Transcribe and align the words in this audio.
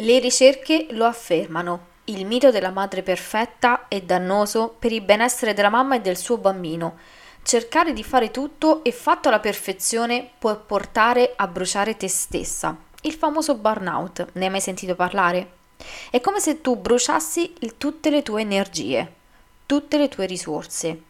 Le 0.00 0.20
ricerche 0.20 0.86
lo 0.90 1.06
affermano. 1.06 1.86
Il 2.04 2.24
mito 2.24 2.52
della 2.52 2.70
madre 2.70 3.02
perfetta 3.02 3.88
è 3.88 4.00
dannoso 4.00 4.76
per 4.78 4.92
il 4.92 5.00
benessere 5.00 5.54
della 5.54 5.70
mamma 5.70 5.96
e 5.96 6.00
del 6.00 6.16
suo 6.16 6.38
bambino. 6.38 6.98
Cercare 7.42 7.92
di 7.92 8.04
fare 8.04 8.30
tutto 8.30 8.84
e 8.84 8.92
fatto 8.92 9.26
alla 9.26 9.40
perfezione 9.40 10.30
può 10.38 10.56
portare 10.56 11.32
a 11.34 11.48
bruciare 11.48 11.96
te 11.96 12.06
stessa. 12.06 12.76
Il 13.02 13.14
famoso 13.14 13.56
burnout, 13.56 14.28
ne 14.34 14.44
hai 14.44 14.50
mai 14.52 14.60
sentito 14.60 14.94
parlare? 14.94 15.54
È 16.10 16.20
come 16.20 16.38
se 16.38 16.60
tu 16.60 16.76
bruciassi 16.76 17.54
il, 17.58 17.76
tutte 17.76 18.10
le 18.10 18.22
tue 18.22 18.42
energie, 18.42 19.14
tutte 19.66 19.98
le 19.98 20.06
tue 20.06 20.26
risorse. 20.26 21.02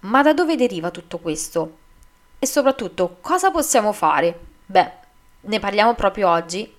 Ma 0.00 0.22
da 0.22 0.32
dove 0.32 0.56
deriva 0.56 0.90
tutto 0.90 1.18
questo? 1.18 1.76
E 2.38 2.46
soprattutto, 2.46 3.18
cosa 3.20 3.50
possiamo 3.50 3.92
fare? 3.92 4.40
Beh, 4.64 4.92
ne 5.42 5.58
parliamo 5.58 5.92
proprio 5.92 6.30
oggi 6.30 6.78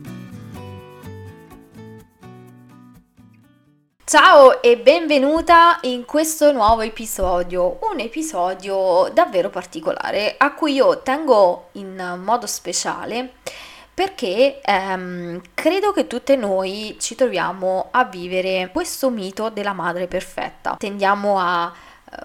Ciao 4.03 4.61
e 4.61 4.77
benvenuta 4.77 5.77
in 5.83 6.05
questo 6.05 6.51
nuovo 6.51 6.81
episodio, 6.81 7.77
un 7.91 7.99
episodio 7.99 9.09
davvero 9.13 9.49
particolare 9.49 10.35
a 10.37 10.53
cui 10.53 10.73
io 10.73 11.01
tengo 11.01 11.69
in 11.73 12.19
modo 12.21 12.45
speciale 12.45 13.35
perché 13.93 14.59
ehm, 14.61 15.41
credo 15.53 15.93
che 15.93 16.07
tutte 16.07 16.35
noi 16.35 16.97
ci 16.99 17.15
troviamo 17.15 17.87
a 17.91 18.03
vivere 18.03 18.69
questo 18.73 19.09
mito 19.09 19.49
della 19.49 19.73
madre 19.73 20.07
perfetta. 20.07 20.75
Tendiamo 20.77 21.39
a 21.39 21.71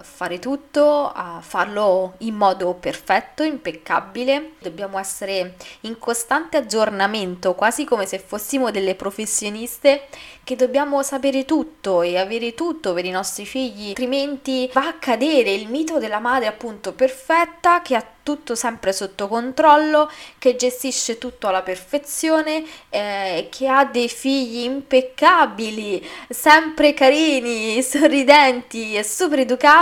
fare 0.01 0.39
tutto, 0.39 1.11
a 1.13 1.39
farlo 1.41 2.13
in 2.19 2.35
modo 2.35 2.73
perfetto, 2.73 3.43
impeccabile. 3.43 4.53
Dobbiamo 4.59 4.99
essere 4.99 5.55
in 5.81 5.97
costante 5.97 6.57
aggiornamento, 6.57 7.55
quasi 7.55 7.85
come 7.85 8.05
se 8.05 8.19
fossimo 8.19 8.71
delle 8.71 8.95
professioniste 8.95 10.07
che 10.43 10.55
dobbiamo 10.55 11.03
sapere 11.03 11.43
tutto 11.43 12.01
e 12.01 12.17
avere 12.17 12.53
tutto 12.53 12.93
per 12.93 13.03
i 13.03 13.09
nostri 13.09 13.45
figli, 13.45 13.89
altrimenti 13.89 14.69
va 14.71 14.87
a 14.87 14.93
cadere 14.93 15.51
il 15.51 15.67
mito 15.67 15.99
della 15.99 16.19
madre 16.19 16.47
appunto 16.47 16.93
perfetta 16.93 17.81
che 17.81 17.95
ha 17.95 18.05
tutto 18.27 18.55
sempre 18.55 18.91
sotto 18.91 19.29
controllo, 19.29 20.11
che 20.37 20.57
gestisce 20.57 21.17
tutto 21.17 21.47
alla 21.47 21.61
perfezione, 21.61 22.61
eh, 22.89 23.47
che 23.49 23.69
ha 23.69 23.85
dei 23.85 24.09
figli 24.09 24.63
impeccabili, 24.63 26.05
sempre 26.27 26.93
carini, 26.93 27.81
sorridenti 27.83 28.95
e 28.95 29.03
super 29.03 29.39
educati, 29.39 29.76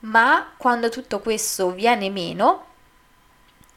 ma 0.00 0.52
quando 0.56 0.88
tutto 0.88 1.20
questo 1.20 1.70
viene 1.70 2.10
meno, 2.10 2.64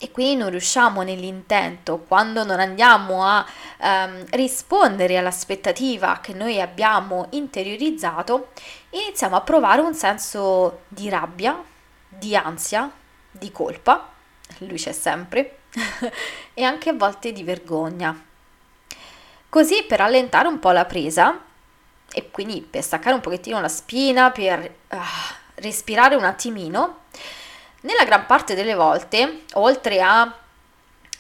e 0.04 0.10
quindi 0.10 0.36
non 0.36 0.50
riusciamo 0.50 1.04
nell'intento, 1.04 2.00
quando 2.00 2.44
non 2.44 2.60
andiamo 2.60 3.24
a 3.24 3.46
ehm, 3.78 4.26
rispondere 4.32 5.16
all'aspettativa 5.16 6.18
che 6.20 6.34
noi 6.34 6.60
abbiamo 6.60 7.28
interiorizzato, 7.30 8.50
iniziamo 8.90 9.36
a 9.36 9.42
provare 9.42 9.82
un 9.82 9.94
senso 9.94 10.82
di 10.88 11.08
rabbia, 11.08 11.64
di 12.08 12.36
ansia, 12.36 12.90
di 13.30 13.52
colpa, 13.52 14.10
lui 14.58 14.78
c'è 14.78 14.92
sempre, 14.92 15.60
e 16.56 16.64
anche 16.64 16.90
a 16.90 16.94
volte 16.94 17.32
di 17.32 17.44
vergogna. 17.44 18.20
Così 19.48 19.84
per 19.84 20.02
allentare 20.02 20.48
un 20.48 20.58
po' 20.58 20.72
la 20.72 20.86
presa 20.86 21.50
e 22.14 22.30
quindi 22.32 22.62
per 22.62 22.84
staccare 22.84 23.16
un 23.16 23.22
pochettino 23.22 23.60
la 23.62 23.68
spina, 23.68 24.32
per 24.32 24.72
uh, 24.90 24.98
respirare 25.56 26.16
un 26.16 26.24
attimino, 26.24 27.00
nella 27.82 28.04
gran 28.04 28.26
parte 28.26 28.56
delle 28.56 28.76
volte, 28.76 29.44
oltre 29.54 30.02
a 30.02 30.34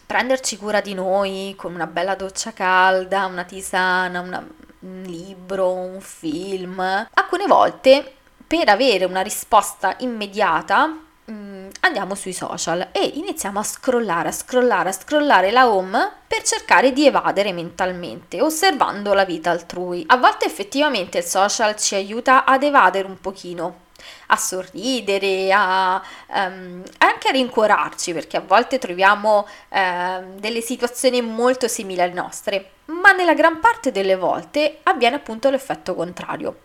prenderci 0.06 0.58
cura 0.58 0.82
di 0.82 0.94
noi 0.94 1.54
con 1.58 1.74
una 1.74 1.88
bella 1.88 2.16
doccia 2.16 2.52
calda, 2.52 3.26
una 3.26 3.44
tisana, 3.44 4.20
una, 4.20 4.46
un 4.80 5.04
libro, 5.04 5.72
un 5.72 6.02
film, 6.02 6.80
alcune 7.14 7.48
volte 7.48 8.16
per 8.46 8.68
avere 8.68 9.06
una 9.06 9.22
risposta 9.22 9.96
immediata 10.00 10.88
mm, 10.88 10.98
andiamo 11.92 12.16
sui 12.16 12.32
social 12.32 12.88
e 12.94 13.04
iniziamo 13.16 13.60
a 13.60 13.64
scrollare, 13.64 14.30
a 14.30 14.32
scrollare, 14.32 14.90
a 14.90 14.94
scrollare 14.94 15.52
la 15.52 15.70
home 15.70 16.12
per 16.26 16.42
cercare 16.42 16.94
di 16.94 17.06
evadere 17.06 17.52
mentalmente, 17.52 18.42
osservando 18.42 19.14
la 19.14 19.26
vita 19.26 19.52
altrui. 19.52 20.06
A 20.08 20.16
volte 20.16 20.46
effettivamente 20.46 21.18
il 21.18 21.26
social 21.26 21.76
ci 21.76 21.96
aiuta 21.96 22.46
ad 22.46 22.64
evadere 22.64 23.06
un 23.06 23.20
pochino, 23.20 23.80
a 24.28 24.38
sorridere, 24.38 25.52
a, 25.52 26.02
um, 26.28 26.82
anche 27.00 27.28
a 27.28 27.32
rincuorarci, 27.32 28.14
perché 28.14 28.38
a 28.38 28.44
volte 28.46 28.80
troviamo 28.80 29.46
um, 29.70 30.40
delle 30.40 30.62
situazioni 30.62 31.22
molto 31.22 31.68
simili 31.68 32.00
alle 32.00 32.14
nostre, 32.14 32.72
ma 32.86 33.12
nella 33.12 33.34
gran 33.34 33.60
parte 33.60 33.92
delle 33.92 34.16
volte 34.16 34.80
avviene 34.84 35.18
appunto 35.18 35.50
l'effetto 35.50 35.94
contrario. 35.94 36.60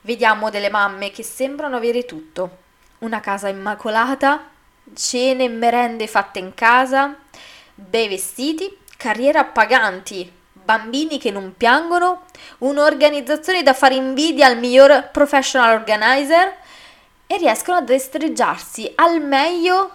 Vediamo 0.00 0.50
delle 0.50 0.70
mamme 0.70 1.12
che 1.12 1.22
sembrano 1.22 1.76
avere 1.76 2.04
tutto, 2.04 2.58
una 2.98 3.20
casa 3.20 3.46
immacolata, 3.46 4.50
cene 4.94 5.44
e 5.44 5.48
merende 5.48 6.06
fatte 6.06 6.38
in 6.38 6.54
casa, 6.54 7.14
bei 7.74 8.08
vestiti, 8.08 8.78
carriere 8.96 9.38
appaganti, 9.38 10.30
bambini 10.52 11.18
che 11.18 11.30
non 11.30 11.54
piangono, 11.56 12.26
un'organizzazione 12.58 13.62
da 13.62 13.74
fare 13.74 13.94
invidia 13.94 14.46
al 14.46 14.58
miglior 14.58 15.10
professional 15.10 15.74
organizer, 15.74 16.60
e 17.32 17.38
riescono 17.38 17.78
a 17.78 17.82
destreggiarsi 17.82 18.92
al 18.96 19.22
meglio 19.22 19.90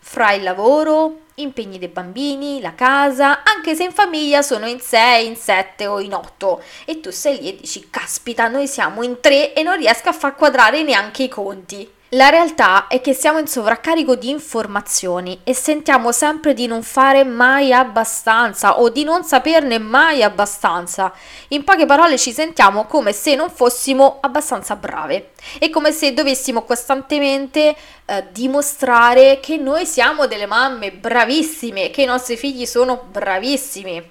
fra 0.00 0.32
il 0.32 0.42
lavoro, 0.42 1.20
impegni 1.36 1.78
dei 1.78 1.88
bambini, 1.88 2.60
la 2.60 2.74
casa, 2.74 3.44
anche 3.44 3.76
se 3.76 3.84
in 3.84 3.92
famiglia 3.92 4.42
sono 4.42 4.66
in 4.66 4.80
6, 4.80 5.26
in 5.26 5.36
7 5.36 5.86
o 5.86 6.00
in 6.00 6.12
8 6.12 6.62
e 6.84 7.00
tu 7.00 7.10
sei 7.10 7.40
lì 7.40 7.48
e 7.50 7.56
dici 7.60 7.88
caspita 7.88 8.48
noi 8.48 8.66
siamo 8.66 9.04
in 9.04 9.20
3 9.20 9.52
e 9.54 9.62
non 9.62 9.76
riesco 9.76 10.08
a 10.08 10.12
far 10.12 10.34
quadrare 10.34 10.82
neanche 10.82 11.22
i 11.22 11.28
conti. 11.28 11.88
La 12.14 12.28
realtà 12.28 12.88
è 12.88 13.00
che 13.00 13.14
siamo 13.14 13.38
in 13.38 13.46
sovraccarico 13.46 14.16
di 14.16 14.28
informazioni 14.28 15.40
e 15.44 15.54
sentiamo 15.54 16.12
sempre 16.12 16.52
di 16.52 16.66
non 16.66 16.82
fare 16.82 17.24
mai 17.24 17.72
abbastanza 17.72 18.80
o 18.80 18.90
di 18.90 19.02
non 19.02 19.24
saperne 19.24 19.78
mai 19.78 20.22
abbastanza. 20.22 21.10
In 21.48 21.64
poche 21.64 21.86
parole 21.86 22.18
ci 22.18 22.30
sentiamo 22.30 22.84
come 22.84 23.14
se 23.14 23.34
non 23.34 23.48
fossimo 23.48 24.18
abbastanza 24.20 24.76
brave 24.76 25.30
e 25.58 25.70
come 25.70 25.90
se 25.90 26.12
dovessimo 26.12 26.64
costantemente 26.64 27.74
eh, 28.04 28.26
dimostrare 28.30 29.40
che 29.40 29.56
noi 29.56 29.86
siamo 29.86 30.26
delle 30.26 30.44
mamme 30.44 30.92
bravissime, 30.92 31.88
che 31.88 32.02
i 32.02 32.06
nostri 32.06 32.36
figli 32.36 32.66
sono 32.66 33.04
bravissimi. 33.10 34.10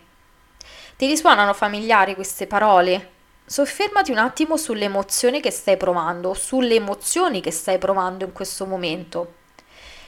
Ti 0.98 1.06
risuonano 1.06 1.54
familiari 1.54 2.16
queste 2.16 2.48
parole? 2.48 3.11
Soffermati 3.52 4.12
un 4.12 4.18
attimo 4.18 4.56
sulle 4.56 4.86
emozioni 4.86 5.42
che 5.42 5.52
stai 5.52 5.76
provando, 5.76 6.34
sulle 6.34 6.76
emozioni 6.76 7.42
che 7.42 7.52
stai 7.52 7.80
provando 7.80 8.24
in 8.24 8.32
questo 8.32 8.66
momento. 8.66 9.34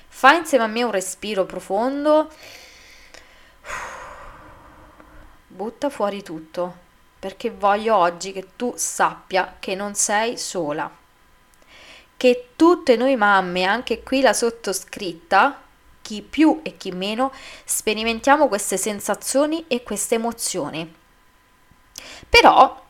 Fai 0.07 0.37
insieme 0.37 0.63
a 0.63 0.67
me 0.67 0.81
un 0.81 0.91
respiro 0.91 1.45
profondo. 1.45 2.31
Butta 5.45 5.89
fuori 5.89 6.23
tutto, 6.23 6.73
perché 7.19 7.49
voglio 7.51 7.97
oggi 7.97 8.31
che 8.31 8.51
tu 8.55 8.75
sappia 8.77 9.57
che 9.59 9.75
non 9.75 9.93
sei 9.93 10.37
sola. 10.37 10.89
Che 12.15 12.47
tutte 12.55 12.95
noi 12.95 13.17
mamme, 13.17 13.65
anche 13.65 14.03
qui 14.03 14.21
la 14.21 14.31
sottoscritta, 14.31 15.61
chi 16.01 16.21
più 16.21 16.61
e 16.63 16.77
chi 16.77 16.91
meno, 16.91 17.33
sperimentiamo 17.65 18.47
queste 18.47 18.77
sensazioni 18.77 19.65
e 19.67 19.83
queste 19.83 20.15
emozioni. 20.15 20.95
Però 22.29 22.82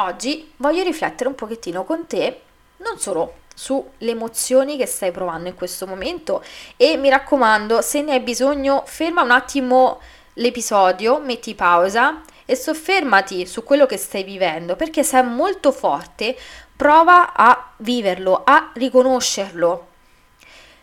Oggi 0.00 0.52
voglio 0.58 0.84
riflettere 0.84 1.28
un 1.28 1.34
pochettino 1.34 1.82
con 1.82 2.06
te, 2.06 2.42
non 2.76 3.00
solo 3.00 3.34
sulle 3.52 4.12
emozioni 4.12 4.76
che 4.76 4.86
stai 4.86 5.10
provando 5.10 5.48
in 5.48 5.56
questo 5.56 5.88
momento 5.88 6.44
e 6.76 6.96
mi 6.96 7.08
raccomando, 7.08 7.80
se 7.80 8.02
ne 8.02 8.12
hai 8.12 8.20
bisogno, 8.20 8.84
ferma 8.86 9.22
un 9.22 9.32
attimo 9.32 9.98
l'episodio, 10.34 11.18
metti 11.18 11.56
pausa 11.56 12.20
e 12.44 12.54
soffermati 12.54 13.44
su 13.44 13.64
quello 13.64 13.86
che 13.86 13.96
stai 13.96 14.22
vivendo, 14.22 14.76
perché 14.76 15.02
se 15.02 15.18
è 15.18 15.22
molto 15.22 15.72
forte, 15.72 16.38
prova 16.76 17.34
a 17.34 17.72
viverlo, 17.78 18.42
a 18.44 18.70
riconoscerlo. 18.74 19.86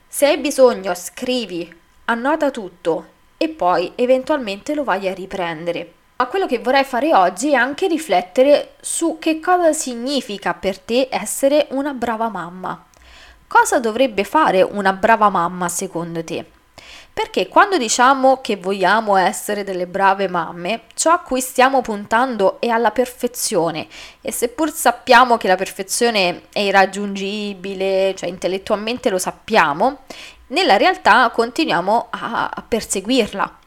Se 0.09 0.25
hai 0.25 0.37
bisogno, 0.39 0.93
scrivi, 0.93 1.73
annota 2.05 2.51
tutto 2.51 3.05
e 3.37 3.47
poi 3.47 3.93
eventualmente 3.95 4.75
lo 4.75 4.83
vai 4.83 5.07
a 5.07 5.13
riprendere. 5.13 6.03
Ma 6.17 6.27
quello 6.27 6.45
che 6.47 6.59
vorrei 6.59 6.85
fare 6.85 7.13
oggi 7.13 7.51
è 7.51 7.55
anche 7.55 7.87
riflettere 7.87 8.75
su 8.79 9.17
che 9.19 9.41
cosa 9.41 9.73
significa 9.73 10.53
per 10.53 10.79
te 10.79 11.09
essere 11.11 11.67
una 11.71 11.93
brava 11.93 12.29
mamma. 12.29 12.85
cosa 13.47 13.79
dovrebbe 13.79 14.23
fare 14.23 14.61
una 14.61 14.93
brava 14.93 15.29
mamma 15.29 15.67
secondo 15.67 16.23
te? 16.23 16.45
Perché 17.13 17.47
quando 17.47 17.77
diciamo 17.77 18.39
che 18.41 18.55
vogliamo 18.55 19.17
essere 19.17 19.63
delle 19.63 19.87
brave 19.87 20.27
mamme, 20.27 20.83
ciò 20.95 21.11
a 21.11 21.19
cui 21.19 21.41
stiamo 21.41 21.81
puntando 21.81 22.59
è 22.61 22.67
alla 22.67 22.91
perfezione 22.91 23.87
e 24.21 24.31
seppur 24.31 24.71
sappiamo 24.71 25.37
che 25.37 25.47
la 25.47 25.55
perfezione 25.55 26.43
è 26.51 26.59
irraggiungibile, 26.59 28.15
cioè 28.15 28.29
intellettualmente 28.29 29.09
lo 29.09 29.17
sappiamo, 29.17 29.99
nella 30.47 30.77
realtà 30.77 31.29
continuiamo 31.29 32.07
a, 32.09 32.63
perseguirla. 32.67 33.59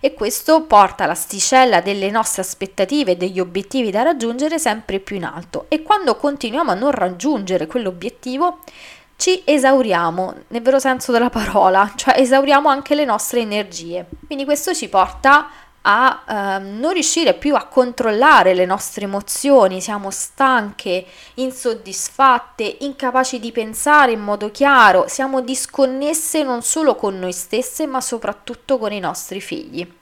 E 0.00 0.14
questo 0.14 0.62
porta 0.62 1.06
l'asticella 1.06 1.80
delle 1.80 2.10
nostre 2.10 2.42
aspettative 2.42 3.12
e 3.12 3.16
degli 3.16 3.40
obiettivi 3.40 3.90
da 3.90 4.02
raggiungere 4.02 4.58
sempre 4.58 4.98
più 4.98 5.16
in 5.16 5.24
alto 5.24 5.66
e 5.68 5.82
quando 5.82 6.16
continuiamo 6.16 6.70
a 6.70 6.74
non 6.74 6.90
raggiungere 6.90 7.66
quell'obiettivo 7.66 8.58
ci 9.16 9.42
esauriamo 9.44 10.34
nel 10.48 10.62
vero 10.62 10.78
senso 10.78 11.12
della 11.12 11.30
parola, 11.30 11.92
cioè 11.94 12.18
esauriamo 12.18 12.68
anche 12.68 12.94
le 12.94 13.04
nostre 13.04 13.40
energie. 13.40 14.04
Quindi 14.26 14.44
questo 14.44 14.74
ci 14.74 14.88
porta 14.88 15.48
a 15.82 16.22
eh, 16.26 16.58
non 16.58 16.92
riuscire 16.92 17.34
più 17.34 17.54
a 17.54 17.66
controllare 17.66 18.54
le 18.54 18.64
nostre 18.64 19.04
emozioni, 19.04 19.80
siamo 19.80 20.10
stanche, 20.10 21.04
insoddisfatte, 21.34 22.76
incapaci 22.80 23.40
di 23.40 23.52
pensare 23.52 24.12
in 24.12 24.20
modo 24.20 24.50
chiaro, 24.50 25.06
siamo 25.08 25.40
disconnesse 25.40 26.42
non 26.42 26.62
solo 26.62 26.94
con 26.94 27.18
noi 27.18 27.32
stesse 27.32 27.86
ma 27.86 28.00
soprattutto 28.00 28.78
con 28.78 28.92
i 28.92 29.00
nostri 29.00 29.40
figli. 29.40 30.00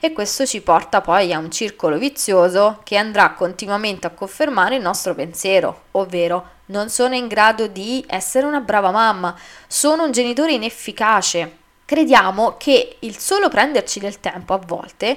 E 0.00 0.12
questo 0.12 0.46
ci 0.46 0.60
porta 0.60 1.00
poi 1.00 1.32
a 1.32 1.38
un 1.38 1.50
circolo 1.50 1.98
vizioso 1.98 2.80
che 2.84 2.96
andrà 2.96 3.32
continuamente 3.32 4.06
a 4.06 4.10
confermare 4.10 4.76
il 4.76 4.82
nostro 4.82 5.14
pensiero, 5.14 5.86
ovvero 5.92 6.56
non 6.66 6.88
sono 6.88 7.14
in 7.14 7.26
grado 7.26 7.66
di 7.66 8.04
essere 8.06 8.46
una 8.46 8.60
brava 8.60 8.92
mamma, 8.92 9.36
sono 9.66 10.04
un 10.04 10.12
genitore 10.12 10.52
inefficace. 10.52 11.56
Crediamo 11.88 12.58
che 12.58 12.96
il 12.98 13.16
solo 13.16 13.48
prenderci 13.48 13.98
del 13.98 14.20
tempo 14.20 14.52
a 14.52 14.60
volte 14.62 15.16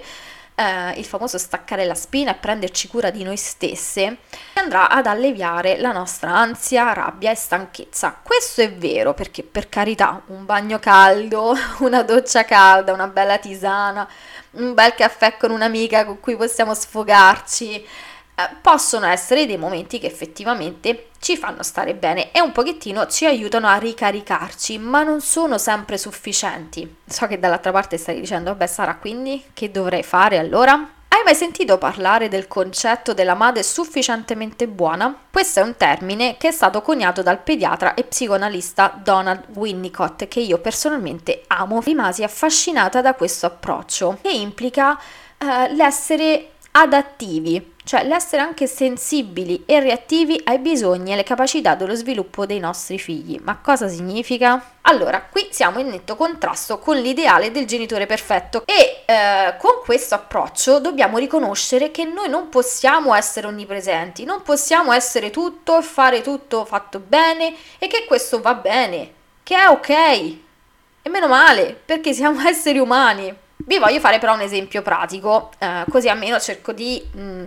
eh, 0.55 0.91
il 0.91 1.03
famoso 1.03 1.37
staccare 1.37 1.83
la 1.83 1.95
spina 1.95 2.31
e 2.31 2.35
prenderci 2.35 2.87
cura 2.87 3.09
di 3.09 3.23
noi 3.25 3.35
stesse, 3.35 4.19
andrà 4.53 4.87
ad 4.87 5.05
alleviare 5.05 5.77
la 5.81 5.91
nostra 5.91 6.33
ansia, 6.33 6.93
rabbia 6.93 7.29
e 7.29 7.35
stanchezza. 7.35 8.17
Questo 8.23 8.61
è 8.61 8.71
vero 8.71 9.13
perché 9.13 9.43
per 9.43 9.67
carità 9.67 10.21
un 10.27 10.45
bagno 10.45 10.79
caldo, 10.79 11.53
una 11.79 12.03
doccia 12.03 12.45
calda, 12.45 12.93
una 12.93 13.07
bella 13.07 13.37
tisana, 13.37 14.07
un 14.51 14.73
bel 14.73 14.93
caffè 14.93 15.35
con 15.35 15.51
un'amica 15.51 16.05
con 16.05 16.21
cui 16.21 16.37
possiamo 16.37 16.73
sfogarci, 16.73 17.85
possono 18.61 19.05
essere 19.07 19.45
dei 19.45 19.57
momenti 19.57 19.99
che 19.99 20.07
effettivamente 20.07 21.09
ci 21.19 21.37
fanno 21.37 21.63
stare 21.63 21.93
bene 21.93 22.31
e 22.31 22.41
un 22.41 22.51
pochettino 22.51 23.07
ci 23.07 23.25
aiutano 23.25 23.67
a 23.67 23.77
ricaricarci, 23.77 24.77
ma 24.77 25.03
non 25.03 25.21
sono 25.21 25.57
sempre 25.57 25.97
sufficienti. 25.97 26.97
So 27.05 27.27
che 27.27 27.39
dall'altra 27.39 27.71
parte 27.71 27.97
stai 27.97 28.19
dicendo, 28.19 28.51
vabbè 28.51 28.67
Sara, 28.67 28.95
quindi 28.95 29.43
che 29.53 29.71
dovrei 29.71 30.03
fare 30.03 30.37
allora? 30.37 30.99
Hai 31.13 31.23
mai 31.25 31.35
sentito 31.35 31.77
parlare 31.77 32.29
del 32.29 32.47
concetto 32.47 33.13
della 33.13 33.35
madre 33.35 33.63
sufficientemente 33.63 34.65
buona? 34.67 35.13
Questo 35.29 35.59
è 35.59 35.63
un 35.63 35.75
termine 35.75 36.37
che 36.37 36.47
è 36.47 36.51
stato 36.51 36.81
coniato 36.81 37.21
dal 37.21 37.39
pediatra 37.39 37.95
e 37.95 38.05
psicoanalista 38.05 38.97
Donald 39.03 39.43
Winnicott, 39.55 40.29
che 40.29 40.39
io 40.39 40.59
personalmente 40.59 41.43
amo. 41.47 41.81
Rimasi 41.81 42.23
affascinata 42.23 43.01
da 43.01 43.13
questo 43.13 43.45
approccio, 43.45 44.19
che 44.21 44.31
implica 44.31 44.97
eh, 45.37 45.73
l'essere 45.73 46.50
adattivi, 46.71 47.73
cioè 47.83 48.03
l'essere 48.05 48.41
anche 48.41 48.67
sensibili 48.67 49.63
e 49.65 49.79
reattivi 49.79 50.39
ai 50.45 50.59
bisogni 50.59 51.09
e 51.09 51.13
alle 51.13 51.23
capacità 51.23 51.75
dello 51.75 51.95
sviluppo 51.95 52.45
dei 52.45 52.59
nostri 52.59 52.97
figli. 52.97 53.39
Ma 53.41 53.57
cosa 53.57 53.87
significa? 53.87 54.75
Allora, 54.81 55.21
qui 55.21 55.47
siamo 55.51 55.79
in 55.79 55.87
netto 55.87 56.15
contrasto 56.15 56.79
con 56.79 56.97
l'ideale 56.97 57.51
del 57.51 57.65
genitore 57.65 58.05
perfetto 58.05 58.63
e 58.65 59.03
eh, 59.05 59.55
con 59.57 59.81
questo 59.83 60.15
approccio 60.15 60.79
dobbiamo 60.79 61.17
riconoscere 61.17 61.91
che 61.91 62.05
noi 62.05 62.29
non 62.29 62.49
possiamo 62.49 63.13
essere 63.13 63.47
onnipresenti, 63.47 64.23
non 64.23 64.41
possiamo 64.41 64.93
essere 64.93 65.29
tutto 65.29 65.77
e 65.77 65.81
fare 65.81 66.21
tutto 66.21 66.65
fatto 66.65 66.99
bene 66.99 67.53
e 67.79 67.87
che 67.87 68.05
questo 68.07 68.41
va 68.41 68.53
bene, 68.53 69.13
che 69.43 69.55
è 69.55 69.67
ok. 69.67 69.89
E 71.03 71.09
meno 71.09 71.27
male, 71.27 71.79
perché 71.83 72.13
siamo 72.13 72.41
esseri 72.47 72.79
umani. 72.79 73.35
Vi 73.65 73.79
voglio 73.79 73.99
fare 73.99 74.19
però 74.19 74.33
un 74.33 74.41
esempio 74.41 74.81
pratico, 74.81 75.51
eh, 75.57 75.83
così 75.89 76.09
almeno 76.09 76.39
cerco 76.39 76.71
di 76.71 77.05
mh, 77.11 77.21
mm, 77.21 77.45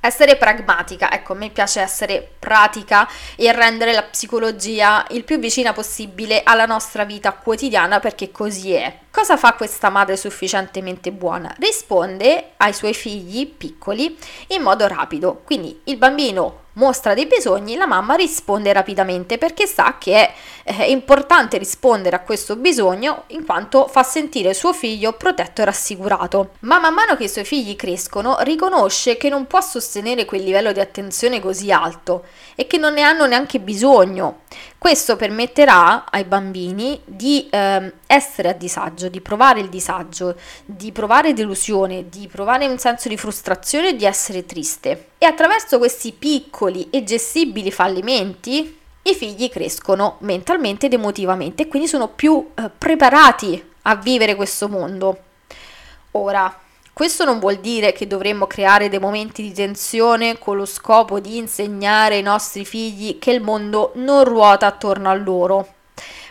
essere 0.00 0.36
pragmatica. 0.36 1.10
Ecco, 1.10 1.32
a 1.32 1.36
me 1.36 1.50
piace 1.50 1.80
essere 1.80 2.28
pratica 2.38 3.08
e 3.36 3.50
rendere 3.52 3.92
la 3.92 4.02
psicologia 4.02 5.06
il 5.10 5.24
più 5.24 5.38
vicina 5.38 5.72
possibile 5.72 6.42
alla 6.44 6.66
nostra 6.66 7.04
vita 7.04 7.32
quotidiana 7.32 8.00
perché 8.00 8.30
così 8.30 8.72
è. 8.72 8.98
Cosa 9.10 9.36
fa 9.36 9.54
questa 9.54 9.90
madre 9.90 10.16
sufficientemente 10.16 11.12
buona? 11.12 11.54
Risponde 11.58 12.52
ai 12.56 12.72
suoi 12.72 12.94
figli 12.94 13.46
piccoli 13.46 14.18
in 14.48 14.62
modo 14.62 14.86
rapido. 14.86 15.42
Quindi 15.44 15.82
il 15.84 15.96
bambino 15.96 16.61
mostra 16.74 17.14
dei 17.14 17.26
bisogni, 17.26 17.76
la 17.76 17.86
mamma 17.86 18.14
risponde 18.14 18.72
rapidamente 18.72 19.38
perché 19.38 19.66
sa 19.66 19.96
che 19.98 20.14
è 20.14 20.34
eh, 20.64 20.90
importante 20.90 21.58
rispondere 21.58 22.16
a 22.16 22.20
questo 22.20 22.56
bisogno 22.56 23.24
in 23.28 23.44
quanto 23.44 23.88
fa 23.88 24.02
sentire 24.02 24.54
suo 24.54 24.72
figlio 24.72 25.12
protetto 25.12 25.62
e 25.62 25.64
rassicurato. 25.64 26.52
Ma 26.60 26.78
man 26.78 26.94
mano 26.94 27.16
che 27.16 27.24
i 27.24 27.28
suoi 27.28 27.44
figli 27.44 27.76
crescono, 27.76 28.36
riconosce 28.40 29.16
che 29.16 29.28
non 29.28 29.46
può 29.46 29.60
sostenere 29.60 30.24
quel 30.24 30.42
livello 30.42 30.72
di 30.72 30.80
attenzione 30.80 31.40
così 31.40 31.70
alto 31.70 32.24
e 32.54 32.66
che 32.66 32.78
non 32.78 32.94
ne 32.94 33.02
hanno 33.02 33.26
neanche 33.26 33.60
bisogno. 33.60 34.40
Questo 34.82 35.14
permetterà 35.14 36.10
ai 36.10 36.24
bambini 36.24 37.00
di 37.04 37.46
eh, 37.50 37.92
essere 38.08 38.48
a 38.48 38.52
disagio, 38.52 39.08
di 39.08 39.20
provare 39.20 39.60
il 39.60 39.68
disagio, 39.68 40.34
di 40.64 40.90
provare 40.90 41.34
delusione, 41.34 42.08
di 42.08 42.26
provare 42.26 42.66
un 42.66 42.78
senso 42.78 43.08
di 43.08 43.16
frustrazione 43.16 43.90
e 43.90 43.94
di 43.94 44.04
essere 44.04 44.44
triste. 44.44 45.10
E 45.18 45.26
attraverso 45.26 45.78
questi 45.78 46.10
piccoli 46.10 46.90
e 46.90 47.04
gestibili 47.04 47.70
fallimenti 47.70 48.76
i 49.02 49.14
figli 49.14 49.48
crescono 49.50 50.16
mentalmente 50.22 50.86
ed 50.86 50.94
emotivamente 50.94 51.62
e 51.62 51.68
quindi 51.68 51.86
sono 51.86 52.08
più 52.08 52.50
eh, 52.52 52.68
preparati 52.76 53.64
a 53.82 53.94
vivere 53.94 54.34
questo 54.34 54.68
mondo. 54.68 55.16
Ora, 56.10 56.61
questo 56.94 57.24
non 57.24 57.38
vuol 57.38 57.56
dire 57.56 57.92
che 57.92 58.06
dovremmo 58.06 58.46
creare 58.46 58.90
dei 58.90 58.98
momenti 58.98 59.42
di 59.42 59.52
tensione 59.52 60.38
con 60.38 60.56
lo 60.58 60.66
scopo 60.66 61.20
di 61.20 61.38
insegnare 61.38 62.16
ai 62.16 62.22
nostri 62.22 62.66
figli 62.66 63.18
che 63.18 63.30
il 63.30 63.40
mondo 63.40 63.92
non 63.94 64.24
ruota 64.24 64.66
attorno 64.66 65.08
a 65.08 65.14
loro. 65.14 65.74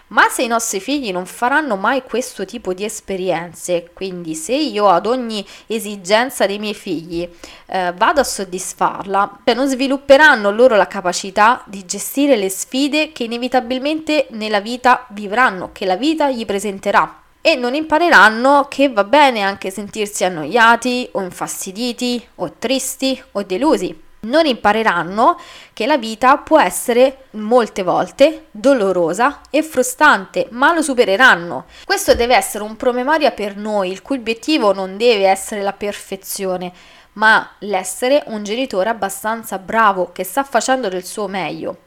Ma 0.08 0.28
se 0.30 0.44
i 0.44 0.47
nostri 0.47 0.80
figli 0.80 1.12
non 1.12 1.26
faranno 1.26 1.78
mai 1.78 2.04
questo 2.04 2.45
tipo 2.45 2.74
di 2.74 2.83
esperienze, 2.83 3.90
quindi 3.94 4.35
se 4.35 4.54
io 4.54 4.88
ad 4.90 5.06
ogni 5.06 5.44
esigenza 5.68 6.45
dei 6.45 6.59
miei 6.59 6.74
figli 6.74 7.28
eh, 7.66 7.94
vado 7.95 8.19
a 8.19 8.26
soddisfarla, 8.26 9.40
cioè 9.45 9.56
non 9.56 9.68
svilupperanno 9.68 10.52
loro 10.52 10.76
la 10.76 10.88
capacità 10.88 11.64
di 11.66 11.85
gestire 11.85 12.35
le 12.35 12.50
sfide 12.50 13.14
che 13.14 13.24
inevitabilmente 13.24 14.28
nella 14.31 14.59
vita 14.59 15.06
vivranno, 15.09 15.69
che 15.71 15.85
la 15.85 15.95
vita 15.95 16.30
gli 16.30 16.45
presenterà 16.45 17.21
e 17.42 17.56
non 17.56 17.74
impareranno 17.74 18.68
che 18.69 18.90
va 18.90 19.04
bene 19.04 19.42
anche 19.42 19.71
sentirsi 19.71 20.24
annoiati 20.24 21.10
o 21.14 21.21
infastiditi 21.21 22.24
o 22.36 22.54
tristi 22.57 23.21
o 23.31 23.44
delusi. 23.44 24.10
Non 24.24 24.45
impareranno 24.45 25.40
che 25.74 25.88
la 25.88 25.98
vita 25.98 26.38
può 26.38 26.60
essere 26.60 27.26
molte 27.31 27.81
volte 27.81 28.45
dolorosa 28.52 29.42
e 29.50 29.64
frustrante, 29.64 30.45
ma 30.52 30.76
lo 30.76 30.83
supereranno. 30.83 31.66
Questo 31.83 32.14
deve 32.14 32.36
essere 32.36 32.64
un 32.64 32.76
promemoria 32.76 33.31
per 33.31 33.57
noi, 33.57 33.90
il 33.90 34.04
cui 34.04 34.18
obiettivo 34.18 34.74
non 34.74 34.95
deve 34.95 35.28
essere 35.28 35.64
la 35.64 35.74
perfezione, 35.74 36.71
ma 37.14 37.56
l'essere 37.60 38.21
un 38.28 38.44
genitore 38.44 38.90
abbastanza 38.90 39.57
bravo 39.57 40.12
che 40.12 40.24
sta 40.24 40.44
facendo 40.44 40.88
del 40.88 41.04
suo 41.04 41.28
meglio. 41.28 41.78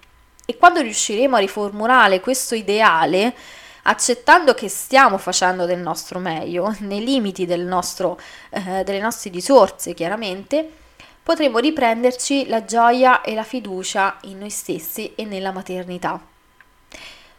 E 0.44 0.56
quando 0.56 0.80
riusciremo 0.80 1.36
a 1.36 1.38
riformulare 1.38 2.20
questo 2.20 2.56
ideale, 2.56 3.32
accettando 3.86 4.54
che 4.54 4.68
stiamo 4.68 5.18
facendo 5.18 5.66
del 5.66 5.78
nostro 5.78 6.18
meglio, 6.18 6.74
nei 6.80 7.04
limiti 7.04 7.46
del 7.46 7.62
nostro, 7.62 8.18
eh, 8.50 8.84
delle 8.84 9.00
nostre 9.00 9.30
risorse 9.30 9.94
chiaramente, 9.94 10.68
potremo 11.22 11.58
riprenderci 11.58 12.48
la 12.48 12.64
gioia 12.64 13.22
e 13.22 13.34
la 13.34 13.42
fiducia 13.42 14.18
in 14.22 14.38
noi 14.38 14.50
stessi 14.50 15.14
e 15.14 15.24
nella 15.24 15.52
maternità. 15.52 16.20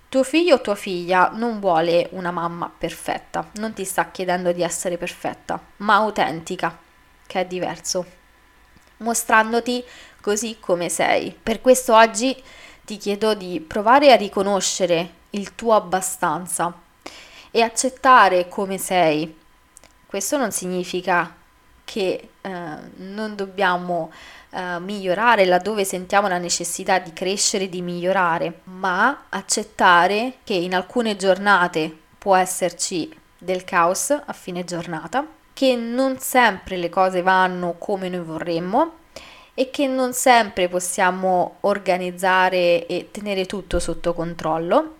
Tuo 0.07 0.23
figlio 0.23 0.55
o 0.55 0.61
tua 0.61 0.75
figlia 0.75 1.29
non 1.33 1.59
vuole 1.59 2.07
una 2.11 2.31
mamma 2.31 2.71
perfetta, 2.75 3.49
non 3.55 3.73
ti 3.73 3.83
sta 3.83 4.11
chiedendo 4.11 4.51
di 4.51 4.63
essere 4.63 4.97
perfetta, 4.97 5.59
ma 5.77 5.95
autentica, 5.95 6.77
che 7.27 7.41
è 7.41 7.45
diverso, 7.45 8.05
mostrandoti 8.97 9.83
così 10.21 10.57
come 10.59 10.89
sei. 10.89 11.37
Per 11.41 11.59
questo 11.59 11.95
oggi 11.95 12.41
ti 12.85 12.97
chiedo 12.97 13.33
di 13.33 13.59
provare 13.59 14.11
a 14.11 14.15
riconoscere 14.15 15.23
il 15.35 15.55
tuo 15.55 15.73
abbastanza 15.73 16.73
e 17.51 17.61
accettare 17.61 18.47
come 18.49 18.77
sei. 18.77 19.37
Questo 20.05 20.37
non 20.37 20.51
significa 20.51 21.33
che 21.83 22.29
eh, 22.41 22.49
non 22.95 23.35
dobbiamo 23.35 24.11
uh, 24.49 24.79
migliorare 24.79 25.45
laddove 25.45 25.85
sentiamo 25.85 26.27
la 26.27 26.37
necessità 26.37 26.99
di 26.99 27.13
crescere, 27.13 27.69
di 27.69 27.81
migliorare, 27.81 28.61
ma 28.65 29.25
accettare 29.29 30.37
che 30.43 30.53
in 30.53 30.73
alcune 30.73 31.15
giornate 31.15 31.95
può 32.17 32.35
esserci 32.35 33.15
del 33.37 33.63
caos 33.63 34.09
a 34.09 34.33
fine 34.33 34.63
giornata, 34.63 35.25
che 35.53 35.75
non 35.75 36.17
sempre 36.19 36.77
le 36.77 36.89
cose 36.89 37.21
vanno 37.21 37.75
come 37.77 38.09
noi 38.09 38.23
vorremmo 38.23 38.93
e 39.55 39.71
che 39.71 39.87
non 39.87 40.13
sempre 40.13 40.67
possiamo 40.67 41.55
organizzare 41.61 42.85
e 42.85 43.07
tenere 43.09 43.45
tutto 43.45 43.79
sotto 43.79 44.13
controllo 44.13 44.97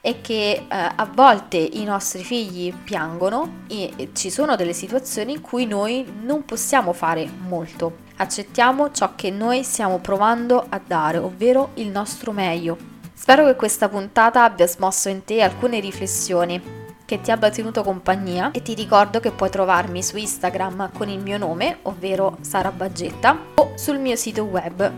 e 0.00 0.20
che 0.20 0.52
eh, 0.52 0.64
a 0.68 1.10
volte 1.12 1.56
i 1.56 1.84
nostri 1.84 2.22
figli 2.22 2.72
piangono 2.72 3.64
e 3.68 4.10
ci 4.14 4.30
sono 4.30 4.56
delle 4.56 4.72
situazioni 4.72 5.32
in 5.32 5.40
cui 5.40 5.66
noi 5.66 6.06
non 6.22 6.44
possiamo 6.44 6.92
fare 6.92 7.28
molto. 7.46 8.06
Accettiamo 8.16 8.92
ciò 8.92 9.14
che 9.16 9.30
noi 9.30 9.64
stiamo 9.64 9.98
provando 9.98 10.64
a 10.68 10.80
dare, 10.84 11.18
ovvero 11.18 11.70
il 11.74 11.88
nostro 11.88 12.32
meglio. 12.32 12.76
Spero 13.12 13.44
che 13.44 13.56
questa 13.56 13.88
puntata 13.88 14.44
abbia 14.44 14.66
smosso 14.66 15.08
in 15.08 15.24
te 15.24 15.42
alcune 15.42 15.80
riflessioni 15.80 16.77
che 17.08 17.22
ti 17.22 17.30
abbia 17.30 17.48
tenuto 17.48 17.82
compagnia 17.82 18.50
e 18.50 18.60
ti 18.60 18.74
ricordo 18.74 19.18
che 19.18 19.30
puoi 19.30 19.48
trovarmi 19.48 20.02
su 20.02 20.18
Instagram 20.18 20.90
con 20.92 21.08
il 21.08 21.20
mio 21.20 21.38
nome, 21.38 21.78
ovvero 21.84 22.36
Sara 22.42 22.70
Baggetta, 22.70 23.34
o 23.54 23.72
sul 23.76 23.98
mio 23.98 24.14
sito 24.14 24.42
web 24.42 24.92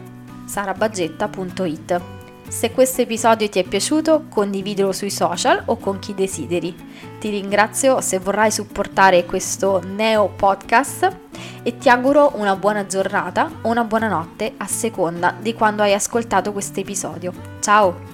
sarabaggetta.it. 0.44 2.00
Se 2.48 2.72
questo 2.72 3.02
episodio 3.02 3.48
ti 3.48 3.60
è 3.60 3.62
piaciuto, 3.62 4.24
condividilo 4.28 4.90
sui 4.90 5.08
social 5.08 5.62
o 5.66 5.76
con 5.76 6.00
chi 6.00 6.12
desideri. 6.12 6.74
Ti 7.20 7.30
ringrazio 7.30 8.00
se 8.00 8.18
vorrai 8.18 8.50
supportare 8.50 9.24
questo 9.24 9.80
neo 9.86 10.26
podcast 10.34 11.16
e 11.62 11.78
ti 11.78 11.88
auguro 11.88 12.32
una 12.34 12.56
buona 12.56 12.86
giornata 12.86 13.48
o 13.60 13.68
una 13.68 13.84
buona 13.84 14.08
notte 14.08 14.54
a 14.56 14.66
seconda 14.66 15.32
di 15.38 15.54
quando 15.54 15.82
hai 15.82 15.94
ascoltato 15.94 16.50
questo 16.50 16.80
episodio. 16.80 17.32
Ciao! 17.60 18.09